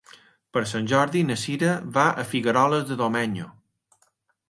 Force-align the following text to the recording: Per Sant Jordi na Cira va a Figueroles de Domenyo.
Per 0.55 0.63
Sant 0.71 0.89
Jordi 0.91 1.21
na 1.27 1.37
Cira 1.43 1.75
va 1.99 2.07
a 2.25 2.27
Figueroles 2.35 2.91
de 2.91 3.01
Domenyo. 3.07 3.55